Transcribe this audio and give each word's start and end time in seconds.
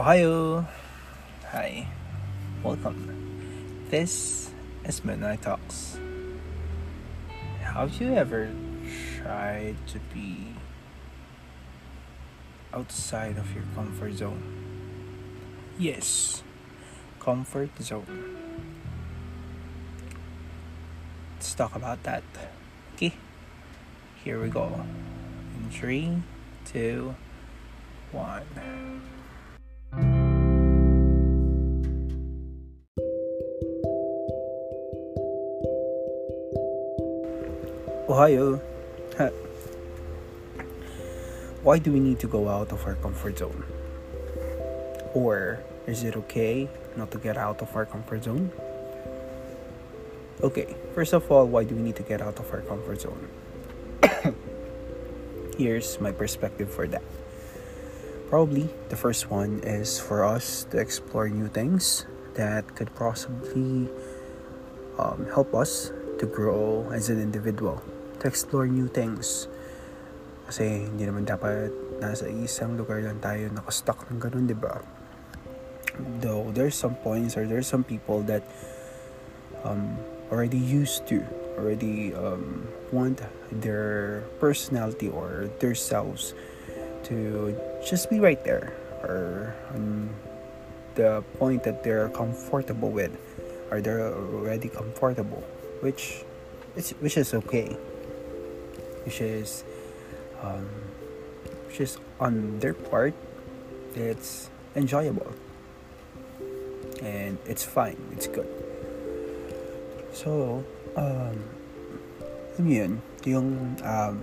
Ohio! 0.00 0.64
Hi. 1.52 1.86
Welcome. 2.62 3.84
This 3.90 4.48
is 4.82 5.04
Midnight 5.04 5.42
Talks. 5.42 5.98
Have 7.60 7.92
you 8.00 8.14
ever 8.14 8.48
tried 9.18 9.76
to 9.88 9.98
be 10.14 10.56
outside 12.72 13.36
of 13.36 13.52
your 13.52 13.64
comfort 13.74 14.14
zone? 14.14 14.40
Yes, 15.78 16.42
comfort 17.20 17.68
zone. 17.82 18.40
Let's 21.36 21.52
talk 21.52 21.76
about 21.76 22.02
that. 22.04 22.24
Okay, 22.94 23.12
here 24.24 24.40
we 24.40 24.48
go. 24.48 24.80
In 25.58 25.68
three, 25.68 26.22
two, 26.64 27.14
one. 28.12 28.48
Ohio. 38.20 38.60
Why 41.64 41.78
do 41.78 41.90
we 41.90 42.00
need 42.00 42.20
to 42.20 42.28
go 42.28 42.50
out 42.50 42.70
of 42.70 42.84
our 42.84 42.94
comfort 42.96 43.38
zone? 43.38 43.64
Or 45.14 45.64
is 45.86 46.04
it 46.04 46.16
okay 46.28 46.68
not 47.00 47.10
to 47.12 47.18
get 47.18 47.38
out 47.38 47.62
of 47.62 47.74
our 47.74 47.86
comfort 47.86 48.24
zone? 48.24 48.52
Okay, 50.42 50.76
first 50.94 51.14
of 51.14 51.32
all, 51.32 51.46
why 51.46 51.64
do 51.64 51.74
we 51.74 51.80
need 51.80 51.96
to 51.96 52.02
get 52.02 52.20
out 52.20 52.38
of 52.38 52.52
our 52.52 52.60
comfort 52.60 53.00
zone? 53.00 53.28
Here's 55.56 55.98
my 55.98 56.12
perspective 56.12 56.68
for 56.68 56.86
that. 56.88 57.02
Probably 58.28 58.68
the 58.90 58.96
first 58.96 59.30
one 59.30 59.60
is 59.64 59.98
for 59.98 60.26
us 60.26 60.64
to 60.72 60.76
explore 60.76 61.28
new 61.30 61.48
things 61.48 62.04
that 62.34 62.76
could 62.76 62.94
possibly 62.94 63.88
um, 64.98 65.24
help 65.32 65.54
us 65.54 65.92
to 66.20 66.26
grow 66.26 66.84
as 66.92 67.08
an 67.08 67.20
individual, 67.20 67.82
to 68.20 68.28
explore 68.28 68.68
new 68.68 68.88
things. 68.88 69.48
Kasi 70.46 70.86
hindi 70.86 71.06
naman 71.06 71.26
dapat 71.26 71.72
nasa 72.00 72.26
isang 72.28 72.76
lugar 72.76 73.04
lang 73.04 73.20
tayo 73.20 73.48
nakastuck 73.52 74.08
ng 74.10 74.18
ganun, 74.18 74.46
di 74.48 74.56
ba? 74.56 74.80
Though 76.20 76.48
there's 76.52 76.74
some 76.74 76.96
points 77.00 77.36
or 77.36 77.44
there's 77.44 77.68
some 77.68 77.84
people 77.84 78.24
that 78.30 78.42
um, 79.64 79.98
already 80.32 80.58
used 80.58 81.06
to, 81.12 81.22
already 81.58 82.14
um, 82.14 82.66
want 82.92 83.20
their 83.52 84.24
personality 84.40 85.08
or 85.08 85.50
their 85.60 85.74
selves 85.74 86.32
to 87.04 87.56
just 87.84 88.10
be 88.10 88.20
right 88.20 88.42
there 88.44 88.72
or 89.02 89.54
on 89.74 90.10
the 90.94 91.22
point 91.38 91.62
that 91.64 91.82
they're 91.82 92.08
comfortable 92.10 92.90
with 92.90 93.12
or 93.70 93.80
they're 93.80 94.12
already 94.12 94.68
comfortable 94.68 95.42
which 95.80 96.24
is 96.76 96.90
which 97.00 97.16
is 97.16 97.32
okay 97.32 97.76
which 99.04 99.20
is 99.20 99.64
um, 100.42 100.68
which 101.68 101.80
is 101.80 101.98
on 102.18 102.58
their 102.60 102.74
part 102.74 103.14
it's 103.94 104.50
enjoyable. 104.76 105.32
And 107.02 107.38
it's 107.46 107.64
fine 107.64 107.96
it's 108.12 108.26
good. 108.26 108.48
So 110.12 110.64
um 110.96 111.40
yun 112.60 113.00
yung 113.24 113.76
um 113.80 114.16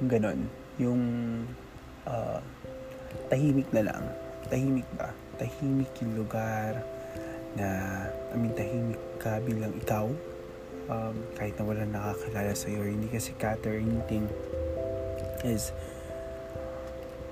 yung 0.00 0.08
ganun. 0.08 0.40
Yung 0.80 1.02
uh, 2.08 2.40
tahimik 3.28 3.68
na 3.68 3.84
lang. 3.84 4.04
Tahimik 4.48 4.88
ba? 4.96 5.12
Tahimik 5.36 5.92
yung 6.00 6.24
lugar 6.24 6.80
na 7.52 7.68
I 8.32 8.34
mean 8.40 8.56
tahimik 8.56 9.02
ka 9.20 9.42
bilang 9.44 9.76
ikaw 9.76 10.08
um, 10.90 11.14
kahit 11.38 11.54
na 11.56 11.62
wala 11.64 11.86
nakakilala 11.86 12.52
sa 12.52 12.66
iyo 12.68 12.82
hindi 12.84 13.06
kasi 13.06 13.32
is 15.40 15.72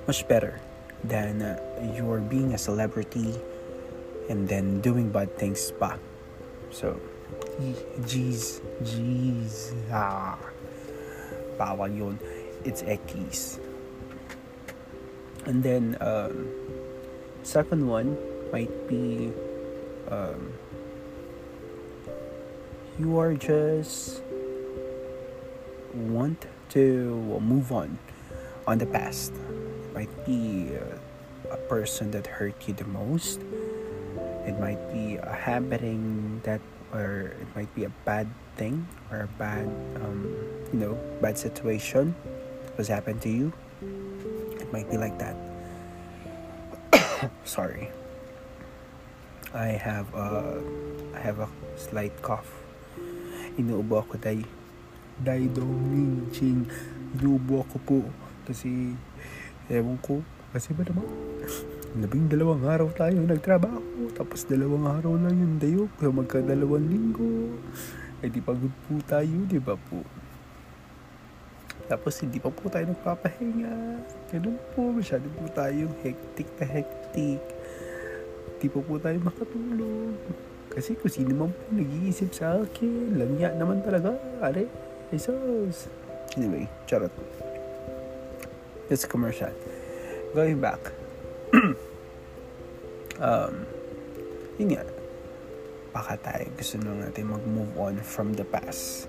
much 0.09 0.25
better 0.25 0.57
than 1.05 1.45
uh, 1.45 1.61
you're 1.93 2.25
being 2.25 2.57
a 2.57 2.61
celebrity 2.61 3.37
and 4.33 4.49
then 4.49 4.81
doing 4.81 5.13
bad 5.13 5.29
things 5.37 5.75
pa 5.77 6.01
so 6.73 6.97
jeez 8.09 8.65
jeez 8.81 9.77
ah 9.93 10.41
bawal 11.61 11.91
yun 11.93 12.17
it's 12.65 12.83
Ekis. 12.83 13.59
And 15.47 15.63
then 15.63 15.97
um, 16.01 16.49
second 17.43 17.87
one 17.87 18.17
might 18.53 18.73
be 18.89 19.33
um, 20.11 20.53
you 22.98 23.19
are 23.19 23.34
just 23.34 24.22
want 25.94 26.47
to 26.70 27.38
move 27.41 27.70
on 27.70 27.98
on 28.66 28.78
the 28.78 28.86
past. 28.86 29.32
It 29.32 29.94
might 29.94 30.26
be 30.26 30.75
a 31.50 31.56
person 31.69 32.10
that 32.10 32.26
hurt 32.26 32.66
you 32.66 32.75
the 32.75 32.84
most. 32.84 33.41
It 34.47 34.59
might 34.59 34.82
be 34.92 35.16
a 35.16 35.32
happening 35.32 36.41
that, 36.42 36.60
or 36.92 37.34
it 37.41 37.47
might 37.54 37.72
be 37.75 37.84
a 37.84 37.92
bad 38.04 38.26
thing 38.56 38.86
or 39.10 39.30
a 39.30 39.30
bad, 39.38 39.66
um, 40.03 40.34
you 40.72 40.78
know, 40.80 40.98
bad 41.22 41.38
situation 41.38 42.15
was 42.76 42.88
happened 42.88 43.22
to 43.22 43.28
you, 43.28 43.53
it 44.59 44.72
might 44.72 44.91
be 44.91 44.97
like 44.97 45.19
that. 45.19 45.36
Sorry. 47.44 47.91
I 49.54 49.66
have 49.66 50.12
a 50.15 50.62
I 51.15 51.20
have 51.20 51.38
a 51.38 51.48
slight 51.76 52.12
cough. 52.22 52.58
Inuubo 53.59 53.99
ako 53.99 54.23
day. 54.23 54.39
Day 55.19 55.51
dong 55.51 56.31
ching. 56.31 56.63
Inuubo 57.19 57.67
ako 57.67 57.77
po. 57.83 57.99
Kasi, 58.47 58.95
ewan 59.67 59.99
ko. 59.99 60.23
Kasi 60.55 60.71
ba 60.79 60.87
naman? 60.87 61.03
Labing 61.99 62.31
dalawang 62.31 62.63
araw 62.63 62.87
tayo 62.95 63.19
nagtrabaho. 63.19 64.15
Tapos 64.15 64.47
dalawang 64.47 64.87
araw 64.87 65.19
lang 65.19 65.35
yung 65.35 65.59
dayo. 65.59 65.91
Kaya 65.99 66.15
magkadalawang 66.15 66.87
linggo. 66.87 67.59
Eh 68.23 68.31
di 68.31 68.39
pagod 68.39 68.71
po 68.87 69.03
tayo, 69.11 69.37
di 69.51 69.59
ba 69.59 69.75
po? 69.75 70.07
Tapos 71.91 72.15
hindi 72.23 72.39
pa 72.39 72.55
po 72.55 72.71
tayo 72.71 72.95
nagpapahinga. 72.95 73.75
Ganun 74.31 74.59
po, 74.71 74.95
masyado 74.95 75.27
po 75.35 75.51
tayo 75.51 75.91
hectic 76.07 76.47
na 76.63 76.67
hectic. 76.79 77.43
Hindi 78.55 78.67
pa 78.71 78.79
po 78.87 79.03
tayo 79.03 79.19
makatulog. 79.19 80.15
Kasi 80.73 80.95
kung 80.97 81.12
sino 81.12 81.33
man 81.34 81.51
po 81.51 81.62
nag-iisip 81.73 82.31
sa 82.33 82.61
akin, 82.61 83.17
langya 83.17 83.53
naman 83.56 83.81
talaga. 83.83 84.15
Are, 84.45 84.65
Jesus. 85.09 85.89
Anyway, 86.37 86.69
charot. 86.84 87.12
That's 88.89 89.09
commercial. 89.09 89.53
Going 90.37 90.61
back. 90.61 90.81
um, 93.21 93.55
yun 94.61 94.69
nga. 94.77 94.84
Baka 95.93 96.21
tayo 96.21 96.45
gusto 96.55 96.77
nung 96.84 97.01
natin 97.01 97.33
mag-move 97.33 97.73
on 97.81 97.95
from 98.05 98.37
the 98.37 98.45
past 98.45 99.09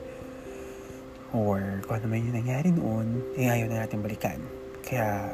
or 1.33 1.81
kung 1.85 2.01
ano 2.01 2.05
man 2.09 2.25
yung 2.25 2.37
nangyari 2.41 2.69
noon, 2.73 3.21
eh 3.37 3.45
ayaw 3.45 3.69
na 3.69 3.85
natin 3.85 4.01
balikan. 4.01 4.41
Kaya, 4.81 5.29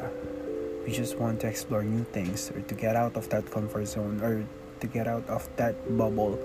we 0.84 0.92
just 0.92 1.16
want 1.16 1.40
to 1.40 1.48
explore 1.48 1.80
new 1.80 2.04
things 2.12 2.52
or 2.52 2.60
to 2.68 2.74
get 2.76 2.94
out 2.94 3.16
of 3.16 3.24
that 3.32 3.48
comfort 3.48 3.88
zone 3.88 4.20
or 4.20 4.44
to 4.80 4.86
get 4.86 5.06
out 5.08 5.24
of 5.28 5.48
that 5.56 5.74
bubble 5.96 6.38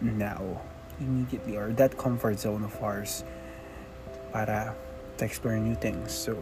now, 0.00 0.42
immediately, 1.00 1.56
or 1.56 1.72
that 1.74 1.98
comfort 1.98 2.38
zone 2.38 2.64
of 2.64 2.74
ours 2.82 3.24
para 4.32 4.74
to 5.18 5.24
explore 5.24 5.56
new 5.56 5.74
things. 5.74 6.12
So, 6.12 6.36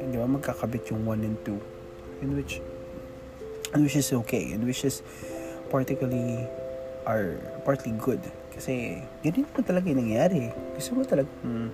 hindi 0.00 0.18
ba 0.20 0.28
magkakabit 0.28 0.92
yung 0.92 1.06
1 1.06 1.24
and 1.24 1.36
2 1.44 1.56
in 2.20 2.36
which 2.36 2.60
and 3.72 3.86
which 3.86 3.96
is 3.96 4.12
okay 4.12 4.52
and 4.52 4.66
which 4.66 4.84
is 4.84 5.00
particularly 5.72 6.44
are 7.08 7.40
partly 7.64 7.96
good 7.96 8.20
kasi 8.52 9.00
ganun 9.24 9.48
naman 9.48 9.62
talaga 9.64 9.86
yung 9.88 10.00
nangyari. 10.04 10.52
Gusto 10.76 10.90
mo 10.98 11.02
talaga 11.06 11.30
um, 11.46 11.72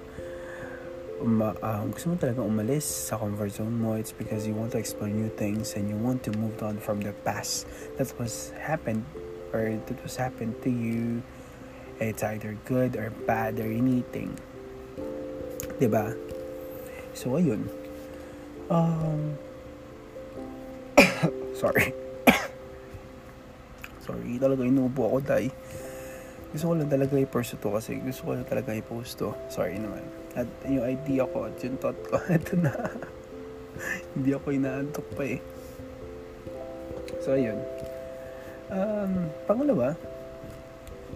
uma, 1.20 1.56
um, 1.62 1.90
gusto 1.90 2.12
mo 2.12 2.16
talaga 2.16 2.44
umalis 2.44 2.84
sa 2.84 3.16
comfort 3.16 3.52
zone 3.52 3.72
mo. 3.72 3.96
It's 3.96 4.12
because 4.12 4.44
you 4.44 4.52
want 4.52 4.72
to 4.76 4.78
explore 4.78 5.08
new 5.08 5.32
things 5.32 5.74
and 5.74 5.88
you 5.88 5.96
want 5.96 6.22
to 6.28 6.32
move 6.36 6.60
on 6.62 6.76
from 6.76 7.00
the 7.00 7.12
past. 7.24 7.66
That 7.96 8.12
was 8.20 8.52
happened 8.60 9.04
or 9.52 9.76
that 9.76 9.98
was 10.02 10.16
happened 10.16 10.60
to 10.62 10.70
you. 10.70 11.22
It's 11.96 12.20
either 12.22 12.58
good 12.68 12.96
or 12.96 13.08
bad 13.24 13.56
or 13.56 13.68
anything. 13.68 14.36
ba 14.96 15.80
diba? 15.80 16.06
So, 17.16 17.40
ayun. 17.40 17.64
Um, 18.68 19.40
sorry. 21.60 21.96
sorry, 24.04 24.36
talaga 24.36 24.64
inuubo 24.68 25.08
ako, 25.08 25.18
dahil 25.24 25.52
gusto 26.56 26.72
ko 26.72 26.80
lang 26.80 26.88
talaga 26.88 27.20
i-post 27.20 27.60
to 27.60 27.68
kasi 27.68 28.00
gusto 28.00 28.20
ko 28.24 28.30
lang 28.32 28.48
talaga 28.48 28.72
i-post 28.72 29.20
to. 29.20 29.36
Sorry 29.52 29.76
naman. 29.76 30.00
At 30.32 30.48
yung 30.64 30.88
idea 30.88 31.28
ko 31.28 31.52
at 31.52 31.60
yung 31.60 31.76
thought 31.76 32.00
ko, 32.08 32.16
ito 32.32 32.56
na. 32.56 32.72
Hindi 34.16 34.32
ako 34.32 34.56
inaantok 34.56 35.04
pa 35.12 35.36
eh. 35.36 35.40
So, 37.20 37.36
ayun. 37.36 37.60
Um, 38.72 39.28
pangalawa, 39.44 40.00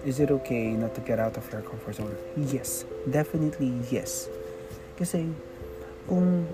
is 0.05 0.21
it 0.21 0.29
okay 0.29 0.77
not 0.77 0.93
to 0.93 1.01
get 1.01 1.17
out 1.17 1.41
of 1.41 1.49
your 1.49 1.65
comfort 1.65 1.97
zone? 1.97 2.13
Yes. 2.37 2.85
Definitely 3.09 3.81
yes. 3.89 4.29
Kasi, 5.01 5.25
kung 6.05 6.45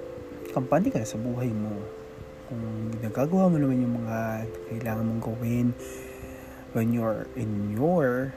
kampante 0.55 0.95
ka 0.95 1.03
sa 1.03 1.19
buhay 1.19 1.51
mo, 1.51 1.75
kung 2.47 2.95
nagagawa 3.03 3.51
mo 3.51 3.59
naman 3.59 3.83
yung 3.83 3.99
mga 4.07 4.47
kailangan 4.71 5.03
mong 5.11 5.23
gawin 5.27 5.75
when 6.71 6.95
you're 6.95 7.27
in 7.35 7.75
your 7.75 8.31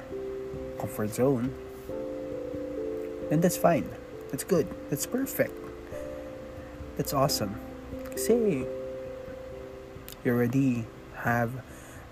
comfort 0.80 1.13
zone, 1.13 1.54
then 3.30 3.42
that's 3.42 3.57
fine. 3.57 3.90
That's 4.31 4.44
good. 4.44 4.68
That's 4.90 5.06
perfect. 5.06 5.54
That's 6.98 7.13
awesome. 7.13 7.57
Kasi 8.12 8.66
you 10.24 10.30
already 10.30 10.86
have 11.24 11.51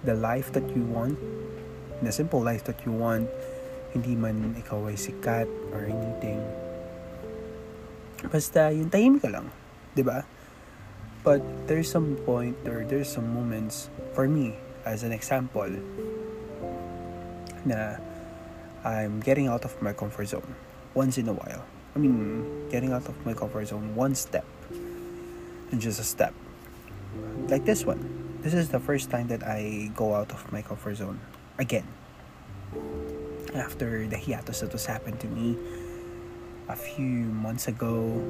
the 0.04 0.14
life 0.14 0.54
that 0.54 0.66
you 0.76 0.84
want, 0.84 1.18
the 2.02 2.12
simple 2.12 2.42
life 2.42 2.64
that 2.66 2.86
you 2.86 2.92
want, 2.92 3.30
hindi 3.94 4.16
man 4.16 4.56
ikaw 4.58 4.88
ay 4.88 4.98
sikat 4.98 5.50
or 5.74 5.90
anything. 5.90 6.40
Basta 8.30 8.74
yung 8.74 8.90
tahimik 8.90 9.26
ka 9.26 9.30
lang, 9.32 9.50
'di 9.94 10.04
ba? 10.06 10.26
But 11.26 11.44
there's 11.68 11.92
some 11.92 12.16
point 12.24 12.56
or 12.64 12.88
there's 12.88 13.12
some 13.12 13.28
moments 13.34 13.92
for 14.16 14.30
me 14.32 14.56
as 14.88 15.04
an 15.04 15.12
example 15.12 15.68
na 17.68 18.00
I'm 18.84 19.20
getting 19.20 19.48
out 19.48 19.66
of 19.66 19.80
my 19.82 19.94
comfort 19.94 20.28
zone 20.28 20.56
once 20.94 21.18
in 21.18 21.28
a 21.28 21.34
while. 21.34 21.66
I 21.96 22.00
mean, 22.00 22.70
getting 22.70 22.94
out 22.94 23.08
of 23.08 23.16
my 23.26 23.34
comfort 23.34 23.68
zone 23.68 23.96
one 23.96 24.16
step 24.16 24.46
and 25.72 25.82
just 25.82 26.00
a 26.00 26.04
step. 26.04 26.34
Like 27.48 27.66
this 27.66 27.86
one. 27.86 28.02
This 28.42 28.54
is 28.54 28.70
the 28.70 28.80
first 28.80 29.10
time 29.10 29.28
that 29.28 29.44
I 29.44 29.92
go 29.96 30.14
out 30.14 30.32
of 30.32 30.52
my 30.52 30.62
comfort 30.62 30.96
zone 30.96 31.20
again. 31.58 31.88
After 33.56 34.08
the 34.08 34.18
hiatus 34.18 34.62
that 34.62 34.72
was 34.72 34.86
happened 34.86 35.20
to 35.22 35.28
me 35.28 35.58
a 36.70 36.76
few 36.76 37.32
months 37.34 37.68
ago. 37.68 38.22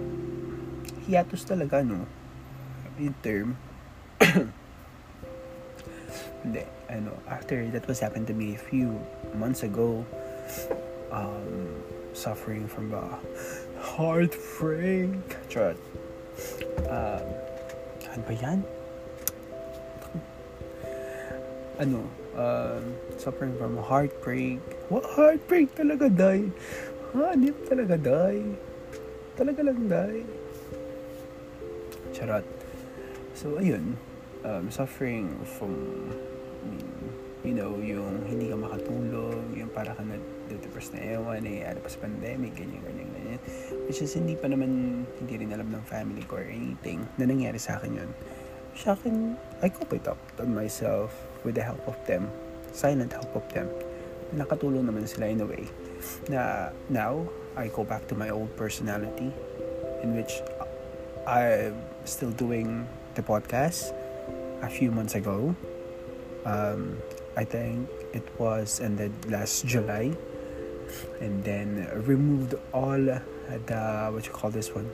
Hiatus 1.07 1.43
talaga, 1.43 1.85
no? 1.85 2.07
yung 2.97 3.17
term 3.21 3.49
hindi 6.41 6.65
ano 6.89 7.13
after 7.29 7.69
that 7.69 7.85
was 7.85 8.01
happened 8.01 8.25
to 8.25 8.33
me 8.33 8.57
a 8.57 8.61
few 8.61 8.97
months 9.37 9.61
ago 9.61 10.01
um 11.11 11.81
suffering 12.13 12.67
from 12.67 12.93
a 12.93 13.19
heartbreak. 13.79 15.11
Charot. 15.49 15.77
um 16.89 17.25
ano 18.13 18.21
ba 18.25 18.33
yan? 18.33 18.59
Ano 21.77 22.01
um 22.37 22.83
suffering 23.17 23.53
from 23.57 23.77
a 23.77 23.83
heartbreak. 23.83 24.61
What 24.89 25.05
heartbreak 25.05 25.73
talaga 25.77 26.09
dai 26.09 26.49
hanip 27.15 27.55
talaga 27.65 27.95
dai 27.97 28.43
talaga 29.37 29.61
lang 29.63 29.81
dai 29.87 30.21
charot. 32.17 32.45
So, 33.37 33.61
ayun. 33.61 33.93
Um, 34.41 34.73
suffering 34.73 35.29
from, 35.45 35.77
you 37.45 37.53
know, 37.53 37.77
yung 37.77 38.25
hindi 38.25 38.49
ka 38.49 38.57
makatulog, 38.57 39.45
yung 39.53 39.69
para 39.69 39.93
ka 39.93 40.01
na-depress 40.47 40.95
na 40.95 40.99
ewan, 41.15 41.43
eh, 41.45 41.67
ano 41.67 41.83
pa 41.83 41.89
sa 41.91 41.99
pandemic, 42.01 42.55
ganyan, 42.55 42.81
ganyan, 42.83 43.09
ganyan. 43.11 43.39
Which 43.85 43.99
is, 44.01 44.15
hindi 44.15 44.39
pa 44.39 44.47
naman, 44.47 45.03
hindi 45.19 45.33
rin 45.35 45.51
alam 45.51 45.69
ng 45.69 45.83
family 45.85 46.23
ko 46.23 46.39
or 46.39 46.47
anything 46.47 47.03
na 47.19 47.27
nangyari 47.27 47.59
sa 47.59 47.77
akin 47.77 48.03
yun. 48.03 48.11
Sa 48.77 48.95
akin, 48.95 49.35
I 49.59 49.67
cope 49.67 49.93
it 49.97 50.07
up 50.07 50.19
on 50.39 50.53
myself 50.53 51.11
with 51.43 51.57
the 51.57 51.65
help 51.65 51.81
of 51.89 51.97
them. 52.07 52.29
Silent 52.71 53.11
help 53.13 53.33
of 53.35 53.45
them. 53.51 53.67
Nakatulong 54.35 54.85
naman 54.85 55.07
sila 55.07 55.31
in 55.31 55.41
a 55.41 55.47
way. 55.47 55.65
Na 56.29 56.71
now, 56.91 57.25
I 57.57 57.73
go 57.73 57.81
back 57.81 58.05
to 58.11 58.15
my 58.15 58.29
old 58.29 58.53
personality 58.53 59.33
in 60.05 60.13
which 60.13 60.45
I'm 61.25 61.73
still 62.05 62.31
doing 62.31 62.85
the 63.17 63.23
podcast 63.25 63.91
a 64.61 64.69
few 64.69 64.91
months 64.91 65.15
ago. 65.15 65.55
Um, 66.45 67.01
I 67.35 67.43
think 67.43 67.89
it 68.13 68.25
was 68.37 68.79
ended 68.79 69.11
last 69.29 69.65
July, 69.65 70.15
and 71.21 71.43
then 71.43 71.89
removed 72.05 72.55
all 72.73 72.97
the 72.97 74.11
what 74.11 74.25
you 74.25 74.31
call 74.31 74.49
this 74.49 74.73
one, 74.73 74.89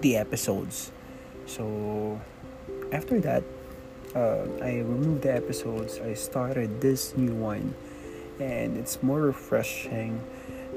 the 0.00 0.16
episodes. 0.16 0.92
So 1.46 2.20
after 2.92 3.20
that, 3.20 3.42
uh, 4.14 4.46
I 4.62 4.78
removed 4.82 5.22
the 5.22 5.34
episodes. 5.34 5.98
I 5.98 6.14
started 6.14 6.80
this 6.80 7.16
new 7.16 7.34
one, 7.34 7.74
and 8.38 8.76
it's 8.76 9.02
more 9.02 9.20
refreshing 9.22 10.22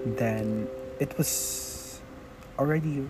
than 0.06 0.68
it 1.00 1.18
was 1.18 2.02
already 2.58 3.08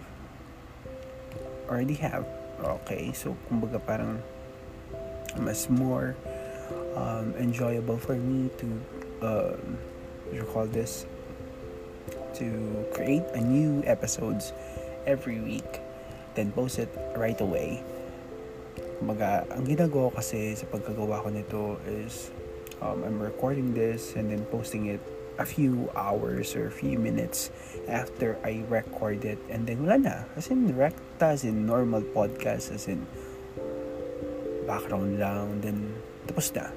already 1.69 1.95
have 1.95 2.25
Okay, 2.63 3.11
so 3.11 3.35
kumbaga 3.51 3.75
parang 3.75 4.23
mas 5.35 5.67
more 5.67 6.15
um, 6.95 7.35
enjoyable 7.35 7.99
for 7.99 8.15
me 8.15 8.47
to 8.55 8.67
um, 9.19 9.75
what 10.33 10.41
you 10.41 10.49
call 10.49 10.65
this 10.65 11.05
to 12.33 12.49
create 12.89 13.23
a 13.37 13.41
new 13.41 13.85
episodes 13.85 14.49
every 15.05 15.37
week 15.37 15.83
then 16.35 16.51
post 16.51 16.79
it 16.79 16.89
right 17.15 17.39
away. 17.41 17.81
Kumbaga 18.97 19.45
ang 19.53 19.65
ginagawa 19.69 20.09
ko 20.09 20.11
kasi 20.17 20.57
sa 20.57 20.65
pagkagawa 20.69 21.21
ko 21.21 21.27
nito 21.29 21.61
is 21.85 22.33
um, 22.81 23.05
I'm 23.05 23.21
recording 23.21 23.73
this 23.77 24.17
and 24.17 24.33
then 24.33 24.45
posting 24.49 24.89
it 24.89 25.01
a 25.37 25.45
few 25.45 25.89
hours 25.97 26.53
or 26.53 26.69
a 26.69 26.73
few 26.73 26.97
minutes 26.97 27.49
after 27.89 28.37
I 28.45 28.65
record 28.69 29.25
it. 29.25 29.37
And 29.49 29.65
then 29.65 29.85
wala 29.85 29.97
na. 29.97 30.15
As 30.37 30.49
in 30.49 30.73
recta 30.73 31.37
as 31.37 31.45
in 31.45 31.65
normal 31.65 32.01
podcast 32.01 32.73
as 32.73 32.89
in 32.89 33.05
background 34.65 35.19
lang 35.19 35.61
then 35.61 35.93
tapos 36.25 36.49
na. 36.57 36.71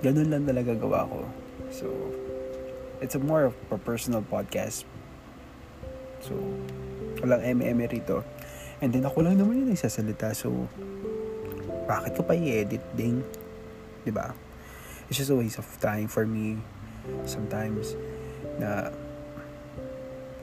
Ganun 0.00 0.32
lang 0.32 0.42
talaga 0.48 0.72
gawa 0.78 1.04
ko. 1.04 1.20
So 1.68 1.86
it's 3.02 3.18
a 3.18 3.22
more 3.22 3.50
of 3.50 3.54
a 3.74 3.76
personal 3.76 4.22
podcast. 4.22 4.86
So 6.22 6.38
walang 7.18 7.42
eme 7.42 7.90
rito. 7.90 8.22
And 8.78 8.94
then 8.94 9.02
ako 9.02 9.26
lang 9.26 9.42
naman 9.42 9.66
yung 9.66 9.74
nagsasalita. 9.74 10.30
So 10.38 10.70
bakit 11.90 12.14
ko 12.14 12.22
pa 12.22 12.38
i-edit 12.38 12.80
ding 12.94 13.26
'di 14.06 14.14
ba 14.14 14.30
it's 15.10 15.18
just 15.18 15.34
a 15.34 15.36
waste 15.36 15.58
of 15.58 15.66
time 15.82 16.06
for 16.06 16.22
me 16.24 16.56
sometimes 17.26 17.98
na 18.62 18.94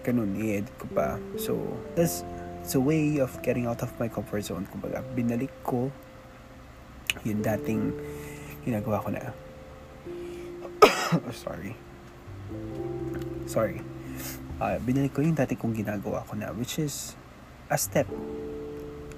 ganun 0.03 0.35
i-edit 0.35 0.75
ko 0.75 0.85
pa. 0.91 1.15
So 1.39 1.55
that's 1.95 2.27
it's 2.59 2.75
a 2.75 2.83
way 2.83 3.23
of 3.23 3.31
getting 3.39 3.71
out 3.71 3.79
of 3.79 3.95
my 3.95 4.11
comfort 4.11 4.43
zone. 4.43 4.67
Kumbaga 4.67 4.99
binalik 5.15 5.51
ko 5.63 5.87
yung 7.23 7.39
dating 7.39 7.95
ginagawa 8.67 9.01
ko 9.01 9.09
na 9.09 9.31
oh, 11.15 11.33
sorry 11.47 11.88
sorry. 13.49 13.81
Uh, 14.59 14.75
binalik 14.83 15.15
ko 15.15 15.23
yung 15.23 15.35
dati 15.35 15.55
kong 15.55 15.71
ginagawa 15.71 16.27
ko 16.27 16.35
na 16.35 16.51
which 16.51 16.77
is 16.77 17.15
a 17.71 17.77
step. 17.79 18.07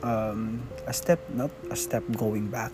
Um, 0.02 0.66
a 0.90 0.94
step 0.94 1.22
not 1.30 1.54
a 1.70 1.78
step 1.78 2.02
going 2.18 2.50
back 2.50 2.74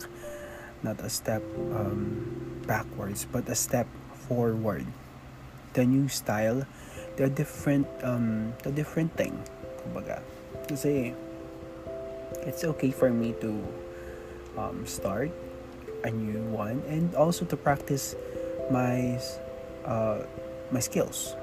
not 0.79 0.95
a 1.03 1.11
step 1.11 1.43
um, 1.75 2.23
backwards 2.63 3.27
but 3.27 3.49
a 3.49 3.55
step 3.55 3.87
forward. 4.27 4.87
The 5.73 5.83
new 5.83 6.07
style 6.07 6.63
the 7.17 7.27
different 7.27 7.89
um 8.05 8.53
the 8.63 8.71
different 8.71 9.11
thing 9.17 9.35
kumbaga. 9.83 10.21
Kasi 10.69 11.13
it's 12.45 12.63
okay 12.63 12.91
for 12.91 13.09
me 13.09 13.33
to 13.41 13.51
um, 14.57 14.85
start 14.85 15.31
a 16.03 16.11
new 16.11 16.43
one 16.53 16.81
and 16.87 17.15
also 17.15 17.45
to 17.45 17.57
practice 17.57 18.15
my 18.69 19.19
uh, 19.85 20.21
my 20.73 20.81
skills 20.81 21.35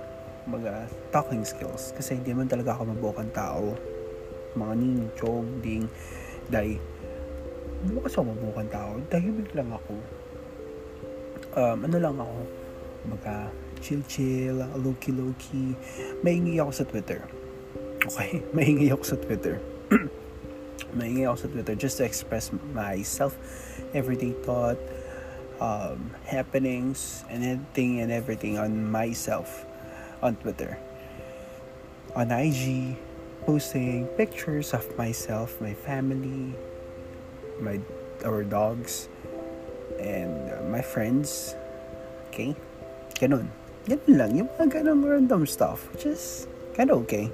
kumbaga 0.44 0.84
talking 1.08 1.44
skills 1.44 1.96
kasi 1.96 2.20
hindi 2.20 2.36
man 2.36 2.48
talaga 2.50 2.76
ako 2.76 2.92
mabukang 2.92 3.32
tao 3.32 3.72
mga 4.54 4.72
ning 4.76 5.08
chong 5.16 5.48
ding 5.64 5.88
dahil 6.52 6.76
hindi 7.84 8.00
kasi 8.00 8.16
ako 8.20 8.26
mabukang 8.32 8.68
tao 8.68 8.92
tahimik 9.08 9.50
lang 9.56 9.72
ako 9.72 9.94
um, 11.56 11.78
ano 11.84 11.96
lang 11.96 12.16
ako 12.20 12.38
Kumbaga, 13.04 13.52
chill-chill, 13.84 14.64
low-key-low-key. 14.80 15.76
Maingi 16.24 16.56
ako 16.56 16.72
sa 16.72 16.84
Twitter. 16.88 17.20
Okay? 18.08 18.40
Maingi 18.56 18.88
ako 18.88 19.04
sa 19.04 19.16
Twitter. 19.20 19.60
Maingi 20.96 21.28
ako 21.28 21.36
sa 21.36 21.48
Twitter 21.52 21.76
just 21.76 22.00
to 22.00 22.04
express 22.08 22.48
myself, 22.72 23.36
everyday 23.92 24.32
thought, 24.48 24.80
um, 25.64 26.12
happenings, 26.28 27.24
and 27.30 27.42
anything 27.42 28.00
and 28.00 28.12
everything 28.12 28.58
on 28.58 28.90
myself 28.90 29.64
on 30.20 30.36
Twitter. 30.36 30.76
On 32.14 32.30
IG, 32.30 32.96
posting 33.46 34.06
pictures 34.20 34.72
of 34.72 34.84
myself, 34.96 35.60
my 35.60 35.72
family, 35.72 36.54
my 37.60 37.80
our 38.24 38.44
dogs, 38.44 39.08
and 39.98 40.52
uh, 40.52 40.60
my 40.68 40.80
friends. 40.80 41.56
Okay? 42.28 42.54
Ganun. 43.16 43.48
Ganun 43.88 44.14
lang. 44.16 44.30
Yung 44.36 44.48
mga 44.56 44.84
ganun 44.84 45.04
random 45.04 45.44
stuff. 45.48 45.88
Which 45.92 46.06
is 46.06 46.46
kind 46.76 46.90
of 46.92 47.04
okay. 47.08 47.32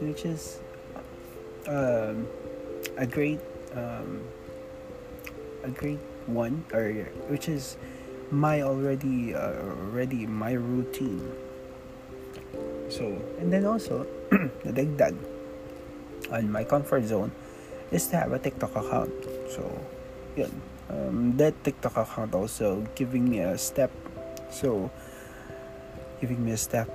Which 0.00 0.24
is 0.24 0.60
um, 1.68 2.26
a 2.96 3.06
great 3.06 3.40
um, 3.72 4.20
a 5.64 5.70
great 5.70 6.02
one 6.26 6.64
or 6.72 6.92
which 7.28 7.48
is 7.48 7.76
my 8.30 8.62
already 8.62 9.34
uh, 9.34 9.60
already 9.62 10.26
my 10.26 10.52
routine. 10.52 11.22
So 12.88 13.14
and 13.38 13.52
then 13.52 13.64
also 13.66 14.06
nadagdag 14.64 15.14
on 16.32 16.50
my 16.50 16.64
comfort 16.64 17.04
zone 17.04 17.32
is 17.92 18.06
to 18.08 18.16
have 18.16 18.32
a 18.32 18.38
TikTok 18.38 18.74
account. 18.76 19.12
So 19.50 19.62
yun. 20.36 20.50
Um, 20.84 21.36
that 21.40 21.56
TikTok 21.64 21.96
account 21.96 22.34
also 22.34 22.84
giving 22.94 23.28
me 23.28 23.40
a 23.40 23.56
step. 23.56 23.90
So 24.50 24.90
giving 26.20 26.44
me 26.44 26.52
a 26.52 26.60
step 26.60 26.88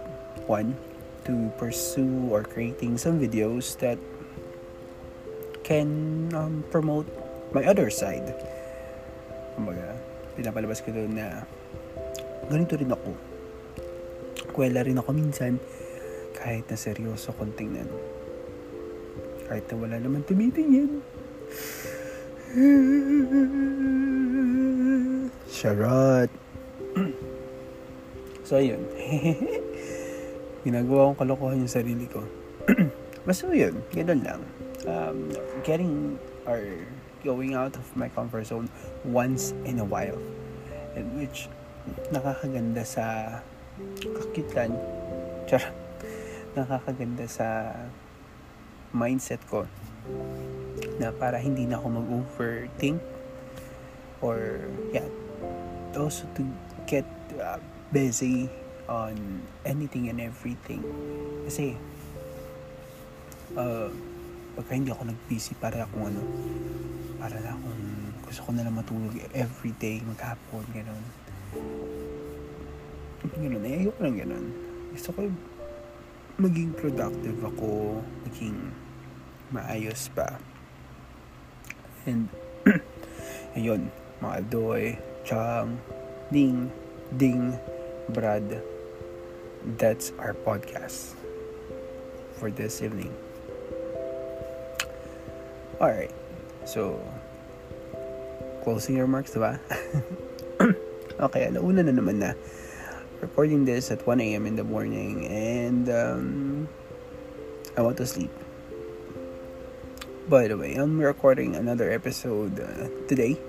one 0.45 0.77
to 1.25 1.51
pursue 1.57 2.29
or 2.31 2.43
creating 2.43 2.97
some 2.97 3.19
videos 3.19 3.77
that 3.79 3.97
can 5.63 6.29
um, 6.33 6.63
promote 6.71 7.05
my 7.53 7.65
other 7.65 7.89
side 7.89 8.33
kumbaga 9.59 9.91
pinapalabas 10.39 10.79
ko 10.79 10.95
doon 10.95 11.19
na 11.19 11.43
ganito 12.47 12.79
rin 12.79 12.95
ako 12.95 13.11
kwela 14.55 14.79
rin 14.79 14.95
ako 14.95 15.11
minsan 15.11 15.59
kahit 16.39 16.63
na 16.71 16.77
seryoso 16.79 17.35
kong 17.35 17.51
tingnan. 17.59 17.87
Kahit 19.51 19.67
na 19.67 19.75
wala 19.75 19.95
naman 19.99 20.23
tumitingin. 20.23 21.03
Charot. 25.51 26.31
so, 28.47 28.55
yun. 28.61 28.79
Ginagawa 30.63 31.11
kong 31.11 31.19
kalokohan 31.19 31.59
yung 31.59 31.71
sarili 31.71 32.07
ko. 32.07 32.23
Basta 33.27 33.51
yun, 33.51 33.83
ganun 33.91 34.21
lang. 34.23 34.41
Um, 34.87 35.27
getting 35.67 36.15
or 36.47 36.63
going 37.19 37.51
out 37.51 37.75
of 37.75 37.83
my 37.99 38.07
comfort 38.07 38.47
zone 38.47 38.71
once 39.05 39.51
in 39.63 39.79
a 39.79 39.87
while. 39.87 40.19
And 40.95 41.15
which 41.19 41.47
nakakaganda 42.11 42.83
sa 42.83 43.39
kakitan. 44.01 44.75
Charot 45.47 45.79
nakakaganda 46.57 47.29
sa 47.29 47.77
mindset 48.89 49.41
ko 49.45 49.69
na 50.97 51.13
para 51.13 51.37
hindi 51.37 51.69
na 51.69 51.77
ako 51.77 52.01
mag-overthink 52.01 52.97
or 54.19 54.65
yeah 54.89 55.05
also 55.93 56.25
to 56.33 56.41
get 56.89 57.05
uh, 57.37 57.61
busy 57.93 58.49
on 58.89 59.15
anything 59.63 60.09
and 60.09 60.17
everything 60.17 60.81
kasi 61.45 61.77
uh, 63.53 63.87
pagka 64.57 64.71
hindi 64.73 64.89
ako 64.89 65.13
nag-busy 65.13 65.53
para 65.61 65.85
akong 65.85 66.09
ano 66.09 66.21
para 67.21 67.37
na 67.37 67.53
akong 67.53 67.83
gusto 68.29 68.45
ko 68.45 68.49
na 68.53 68.61
lang 68.61 68.77
matulog 68.77 69.17
everyday 69.33 69.97
maghapon 70.05 70.63
gano'n 70.69 71.03
gano'n 73.33 73.65
eh 73.65 73.81
ayoko 73.81 73.99
lang 74.05 74.17
gano'n 74.21 74.45
gusto 74.93 75.09
ko 75.17 75.25
maging 76.39 76.71
productive 76.71 77.35
ako, 77.43 77.99
maging 78.23 78.71
maayos 79.51 80.07
pa. 80.15 80.39
And, 82.07 82.31
ayun, 83.59 83.91
mga 84.23 84.47
Doy, 84.47 84.95
Chang, 85.27 85.83
Ding, 86.31 86.71
Ding, 87.11 87.59
Brad, 88.15 88.63
that's 89.75 90.15
our 90.15 90.31
podcast 90.31 91.19
for 92.39 92.47
this 92.47 92.79
evening. 92.79 93.11
Alright, 95.75 96.15
so, 96.63 97.03
closing 98.63 98.99
remarks, 98.99 99.33
diba? 99.33 99.59
okay, 101.25 101.47
alauna 101.47 101.83
na 101.83 101.93
naman 101.95 102.19
na 102.19 102.31
recording 103.19 103.65
this 103.65 103.91
at 103.91 104.05
1 104.07 104.19
a.m. 104.21 104.47
in 104.47 104.55
the 104.55 104.63
morning 104.63 105.27
and 105.27 105.89
um, 105.89 106.25
I 107.75 107.81
want 107.81 107.97
to 107.97 108.07
sleep. 108.07 108.31
By 110.29 110.47
the 110.47 110.57
way, 110.57 110.75
I'm 110.75 111.01
recording 111.01 111.55
another 111.55 111.89
episode 111.91 112.59
uh, 112.59 112.87
today. 113.09 113.39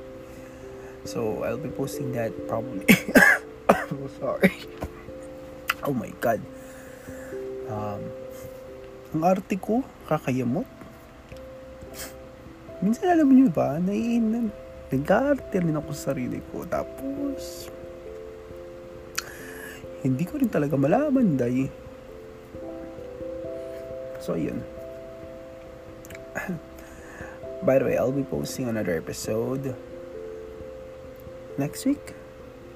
So 1.04 1.44
I'll 1.44 1.60
be 1.60 1.68
posting 1.68 2.12
that 2.12 2.32
probably. 2.48 2.86
oh, 3.68 4.08
sorry. 4.18 4.54
Oh 5.84 5.92
my 5.92 6.12
god. 6.20 6.40
Um, 7.68 8.00
ang 9.12 9.22
arte 9.24 9.56
ko, 9.60 9.84
kakayamot. 10.08 10.66
Minsan 12.80 13.12
alam 13.12 13.28
niyo 13.28 13.52
ba, 13.52 13.76
naiinan, 13.76 14.48
nag-arte 14.90 15.62
rin 15.62 15.78
ako 15.78 15.94
sa 15.94 16.10
sarili 16.12 16.42
ko. 16.50 16.66
Tapos, 16.66 17.70
hindi 20.02 20.24
ko 20.26 20.42
rin 20.42 20.50
talaga 20.50 20.74
malaman, 20.74 21.38
day. 21.38 21.70
So, 24.18 24.34
yun. 24.34 24.60
By 27.66 27.78
the 27.78 27.84
way, 27.86 27.96
I'll 27.96 28.12
be 28.12 28.26
posting 28.26 28.66
another 28.66 28.96
episode 28.96 29.76
next 31.60 31.84
week 31.84 32.16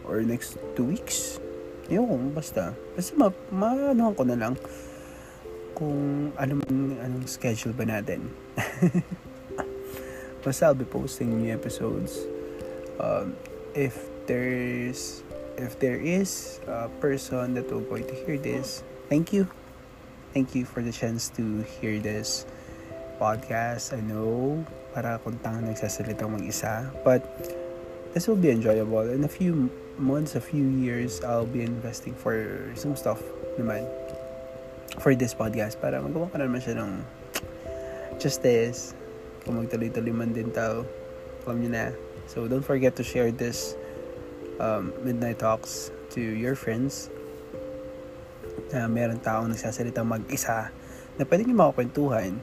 or 0.05 0.21
next 0.23 0.61
two 0.77 0.85
weeks. 0.85 1.41
Ayun, 1.89 2.33
basta. 2.33 2.77
Basta 2.97 3.13
ma, 3.17 3.29
ma 3.51 3.73
ko 4.13 4.25
na 4.25 4.37
lang 4.37 4.55
kung 5.75 6.31
anong, 6.39 6.65
anong 7.03 7.27
schedule 7.27 7.75
ba 7.75 7.85
natin. 7.85 8.31
basta 10.45 10.69
I'll 10.69 10.77
be 10.77 10.85
posting 10.85 11.41
new 11.41 11.51
episodes. 11.51 12.29
Um, 13.01 13.35
if 13.75 13.97
there's 14.29 15.25
if 15.57 15.81
there 15.81 15.97
is 15.97 16.61
a 16.69 16.89
person 17.01 17.55
that 17.55 17.73
will 17.73 17.81
going 17.81 18.07
to 18.07 18.15
hear 18.15 18.39
this, 18.39 18.85
thank 19.09 19.33
you. 19.33 19.49
Thank 20.35 20.55
you 20.55 20.65
for 20.67 20.83
the 20.83 20.93
chance 20.93 21.31
to 21.39 21.63
hear 21.81 21.99
this 21.99 22.45
podcast. 23.23 23.95
I 23.95 24.03
know, 24.03 24.67
para 24.91 25.17
akong 25.19 25.39
tanga 25.43 25.63
nagsasalita 25.63 26.27
mag-isa. 26.27 26.91
But, 27.07 27.23
this 28.15 28.27
will 28.27 28.39
be 28.39 28.51
enjoyable. 28.51 29.11
In 29.11 29.23
a 29.23 29.31
few 29.31 29.71
months, 29.99 30.35
a 30.35 30.43
few 30.43 30.67
years, 30.67 31.23
I'll 31.23 31.47
be 31.47 31.63
investing 31.63 32.15
for 32.15 32.47
some 32.75 32.99
stuff 32.99 33.23
naman 33.59 33.87
for 34.99 35.15
this 35.15 35.35
podcast 35.35 35.79
para 35.83 35.99
magawa 35.99 36.31
ka 36.31 36.39
naman 36.39 36.63
siya 36.63 36.79
ng 36.83 37.03
justice. 38.19 38.95
Kung 39.45 39.61
magtuloy-tuloy 39.61 40.13
man 40.17 40.33
din 40.33 40.49
tao, 40.51 40.89
alam 41.45 41.57
niyo 41.61 41.71
na. 41.73 41.93
So, 42.25 42.49
don't 42.49 42.65
forget 42.65 42.97
to 42.97 43.05
share 43.05 43.29
this 43.29 43.77
um, 44.59 44.93
Midnight 45.05 45.39
Talks 45.39 45.93
to 46.17 46.21
your 46.21 46.57
friends. 46.57 47.13
Na 48.73 48.89
meron 48.89 49.21
taong 49.21 49.53
nagsasalita 49.53 50.03
mag-isa 50.03 50.73
na 51.15 51.23
pwede 51.23 51.47
nyo 51.47 51.55
makakwentuhan 51.55 52.43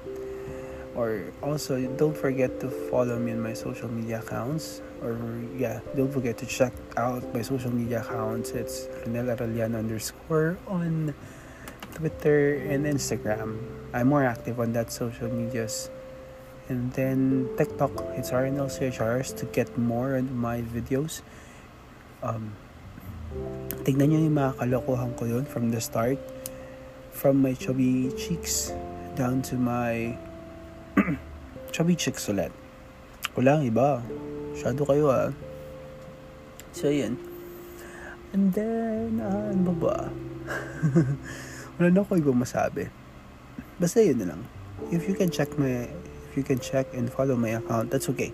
or 0.95 1.31
also 1.39 1.79
don't 1.95 2.15
forget 2.15 2.59
to 2.59 2.67
follow 2.91 3.15
me 3.19 3.31
on 3.31 3.39
my 3.39 3.55
social 3.55 3.87
media 3.87 4.19
accounts. 4.19 4.81
Or 5.01 5.17
yeah 5.57 5.79
don't 5.95 6.11
forget 6.11 6.37
to 6.39 6.45
check 6.45 6.73
out 6.95 7.23
my 7.33 7.41
social 7.41 7.71
media 7.71 8.03
accounts. 8.03 8.51
It's 8.51 8.87
Renel 9.03 9.31
Aralian 9.31 9.75
underscore 9.75 10.59
on 10.67 11.15
Twitter 11.95 12.59
and 12.69 12.85
Instagram. 12.85 13.59
I'm 13.91 14.07
more 14.07 14.23
active 14.23 14.59
on 14.59 14.71
that 14.73 14.91
social 14.91 15.27
medias 15.27 15.91
and 16.71 16.87
then 16.95 17.51
TikTok 17.59 17.91
it's 18.15 18.31
RNL 18.31 18.71
CHRs 18.71 19.35
to 19.35 19.45
get 19.51 19.67
more 19.75 20.15
on 20.15 20.31
my 20.31 20.63
videos. 20.63 21.19
Um, 22.23 22.55
tignan 23.83 24.15
nyo 24.15 24.19
yung 24.23 24.35
mga 24.39 24.55
kalokohan 24.55 25.11
ko 25.19 25.27
yun 25.27 25.43
from 25.43 25.75
the 25.75 25.83
start. 25.83 26.15
From 27.11 27.43
my 27.43 27.51
chubby 27.51 28.07
cheeks 28.15 28.71
down 29.19 29.43
to 29.51 29.59
my 29.59 30.15
chubby 31.75 31.99
cheeks 31.99 32.31
ulit. 32.31 32.55
Wala 33.35 33.59
iba. 33.59 33.99
Shadow 34.55 34.87
kayo 34.87 35.11
ah. 35.11 35.35
So 36.71 36.87
yun. 36.87 37.19
And 38.31 38.55
then 38.55 39.19
uh, 39.19 39.51
ano 39.51 39.75
ba 39.75 39.75
ba? 39.75 39.95
Wala 41.75 41.87
na 41.91 41.99
ako 41.99 42.15
ibang 42.15 42.39
masabi. 42.39 42.87
Basta 43.75 43.99
yun 43.99 44.23
na 44.23 44.31
lang. 44.31 44.41
If 44.87 45.11
you 45.11 45.19
can 45.19 45.27
check 45.27 45.51
my 45.59 45.91
you 46.35 46.43
can 46.43 46.59
check 46.59 46.87
and 46.93 47.11
follow 47.11 47.35
my 47.35 47.49
account 47.49 47.91
that's 47.91 48.09
okay 48.09 48.33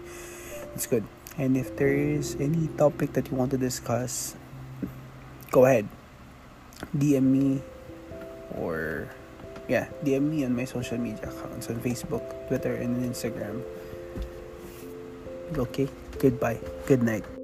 it's 0.76 0.86
good 0.86 1.04
And 1.38 1.54
if 1.54 1.78
there 1.78 1.94
is 1.94 2.34
any 2.42 2.66
topic 2.82 3.14
that 3.14 3.30
you 3.30 3.38
want 3.38 3.54
to 3.54 3.62
discuss, 3.62 4.34
go 5.54 5.70
ahead. 5.70 5.86
DM 6.98 7.30
me 7.30 7.62
or 8.58 9.10
yeah, 9.70 9.86
DM 10.02 10.34
me 10.34 10.46
on 10.46 10.58
my 10.58 10.66
social 10.66 10.98
media 10.98 11.30
accounts 11.30 11.70
on 11.70 11.78
Facebook, 11.86 12.26
Twitter, 12.50 12.74
and 12.82 13.06
Instagram. 13.06 13.62
Okay, 15.54 15.88
goodbye. 16.18 16.58
Good 16.90 17.06
night. 17.06 17.37